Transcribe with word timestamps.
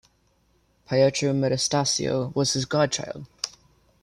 Pietro 0.89 1.31
Metastasio 1.31 2.33
was 2.33 2.53
his 2.53 2.65
godchild. 2.65 3.27